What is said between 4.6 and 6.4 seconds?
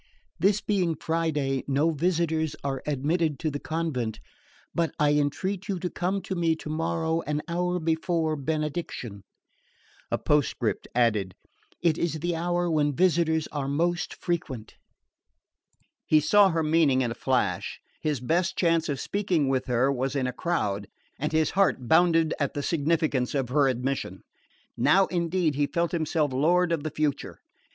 but I entreat you to come to